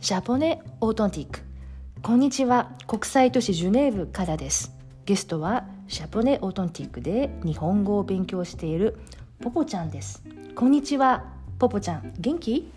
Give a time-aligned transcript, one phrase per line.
[0.00, 1.40] ジャポネオートンティック
[2.00, 4.72] こんにちは国際都市ジュネーブからです。
[5.04, 8.98] ゲストはジャポネオートンティックで日本語を勉強している
[9.42, 10.22] ポポちゃんです。
[10.54, 11.24] こんにちは
[11.58, 12.14] ポポちゃん。
[12.18, 12.72] 元気？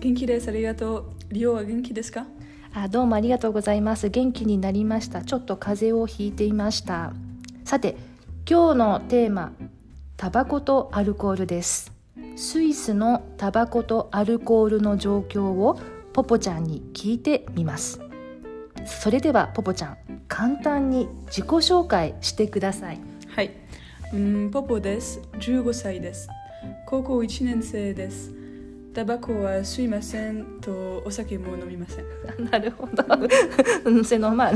[0.00, 0.48] 元気です。
[0.48, 1.04] ありがとう。
[1.32, 2.24] リオは元気ですか？
[2.72, 4.08] あどうもありがとうございます。
[4.08, 5.22] 元気になりました。
[5.22, 7.12] ちょっと風邪をひいていました。
[7.66, 7.94] さて
[8.48, 9.52] 今日のテーマ
[10.16, 11.92] タバコとアルコールです。
[12.36, 15.78] スイスのタバコとアルコールの状況を
[16.14, 18.00] ポポちゃんに聞いてみます
[18.86, 19.96] それではポポちゃん
[20.28, 23.00] 簡単に自己紹介してください
[23.34, 23.50] はい、
[24.12, 26.28] うん、ポポです15歳です
[26.86, 28.32] 高校1年生です
[28.94, 32.04] タバコは吸いませんとお酒も飲みません
[32.48, 33.02] なるほど。
[33.84, 34.54] うん c'est normal.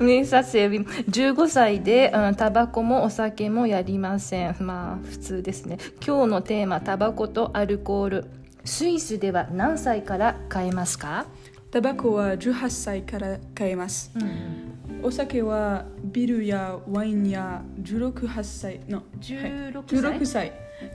[0.00, 0.70] Mais ça c'est
[1.10, 4.56] 15歳で、うん、タバコもお酒もやりません。
[4.60, 5.76] まあ普通ですね。
[6.04, 8.24] 今日のテーマタバコとアルコール。
[8.66, 11.26] スイスでは何歳から買えますか？
[11.70, 20.52] タバコは18歳から買えますうん、お酒はビールやワインや16歳の16歳？16歳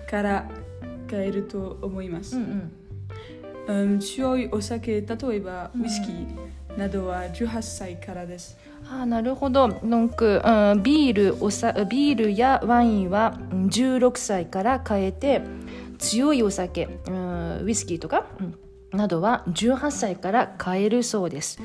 [0.10, 0.50] から
[1.10, 2.72] 買えると思います、うん
[3.68, 3.92] うん。
[3.92, 9.68] うん、強いお酒例えばウイスキーなどは18歳からです、あーなるほど。
[9.68, 15.42] donc、うん、ビールおさビールやワインはうん16歳から買えて
[16.02, 18.56] 強いお酒、うん、ウイスキーとか、うん
[18.94, 21.60] などは18歳から買えるそうです。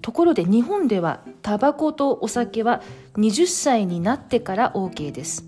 [0.00, 2.82] ところで日本ではタバコとお酒は
[3.16, 5.44] 20歳になってから OK です。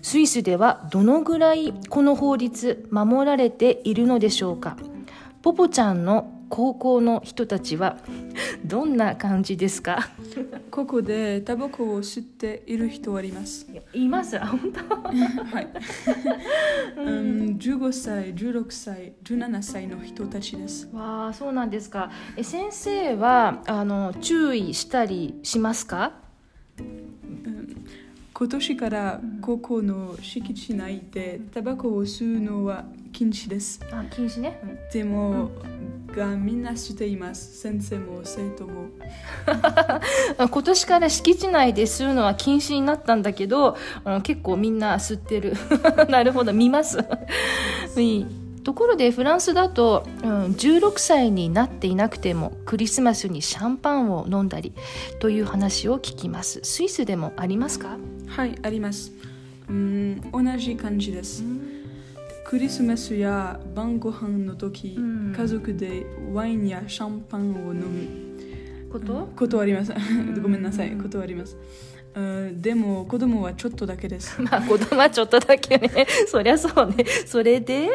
[0.00, 4.76] スイスではどのぐらいこの法律守られているのでしょうか
[5.42, 7.98] ポポちゃんの高校の人たちは
[8.68, 10.08] どんな感じですか？
[10.70, 13.66] ここでタバコを吸っている人はいます。
[13.94, 14.94] います本当？
[15.02, 15.68] はい。
[16.96, 20.88] うん、15歳、16歳、17歳の人たちです。
[20.92, 26.27] わあそうなんですかえ先生はあの注意したりしますか？
[28.38, 33.80] 今年から高校の敷地内でタバコを吸うのは禁止です。
[33.90, 34.60] あ禁止ね、
[34.92, 35.50] でも、
[36.14, 37.58] がみんな吸っています。
[37.58, 38.90] 先生も生徒も。
[40.38, 45.54] あ今年から敷地内で吸うのは禁止になったんだけど、うん結構みんな吸ってる
[46.08, 46.98] なるほど見ます
[47.96, 48.26] いい
[48.62, 54.74] ところでフランスだと、うん、16歳になっていなくてもクリスマスにシャンパンを飲んだり
[55.18, 57.96] という話を聞きますスイスでもありますか
[58.28, 59.12] はい、あります。
[59.68, 61.42] うん、同じ感じです。
[62.46, 69.92] クリスマスや晩ご飯の時、うん家族でワインやシャンパンを飲むこと、ことあります。
[69.92, 69.94] ん
[70.40, 71.56] ごめんなさい、ことあります。
[72.14, 74.40] うんでも子供はちょっとだけです。
[74.42, 76.06] まあ子供はちょっとだけね。
[76.26, 77.04] そりゃそうね。
[77.26, 77.88] それで、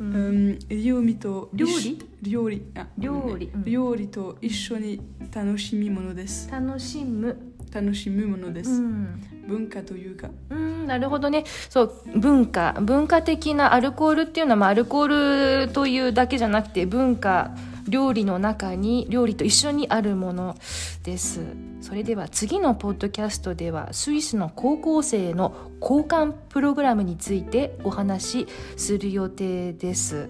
[0.00, 0.48] ううん。
[0.50, 1.98] ん、料理と料理？
[2.22, 2.62] 料理。
[2.76, 3.50] あ料理。
[3.54, 3.64] うん。
[3.64, 5.00] 料理と一緒に
[5.34, 6.48] 楽しみものです。
[6.50, 7.36] 楽しむ、
[7.72, 8.70] 楽しむものです。
[8.70, 9.20] うん。
[9.48, 10.28] 文化というか。
[10.50, 11.44] うん、なるほどね。
[11.70, 12.76] そう文化。
[12.82, 17.56] 文化的なアルコールっていうのは、まあ、アルコールというだけじゃなくて文化
[17.88, 20.56] 料理の中に料理と一緒にあるもの
[21.02, 21.40] です
[21.80, 30.28] それでは次のポッドキャストではスイスの高校生の交換プログラムについてお話しする予定です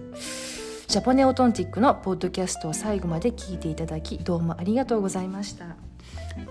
[0.87, 5.75] ジャポネオトンティックのポッドキャストを最後まで聞いていただきどうもありがとうございました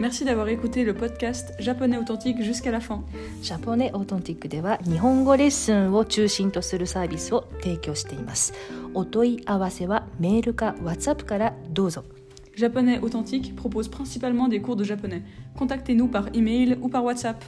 [0.00, 3.04] Merci d'avoir écouté le podcast japonais authentique jusqu'à la fin.
[3.40, 8.52] ジャポネオートンティックでは日本語レッスンを中心とするサービスを提供しています。
[8.93, 12.03] お問い合わせはメールか WhatsApp からどうぞ。
[12.55, 15.23] Japonais authentique propose principalement des cours de japonais.
[15.57, 17.43] Contactez-nous par email ou par WhatsApp.